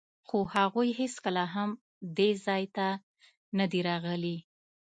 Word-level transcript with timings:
خو 0.27 0.37
هغوی 0.55 0.89
هېڅکله 0.99 1.43
هم 1.55 1.69
دې 2.17 2.29
ځای 2.45 2.63
ته 2.75 2.87
نه 3.57 3.65
دي 3.71 3.81
راغلي. 3.89 4.37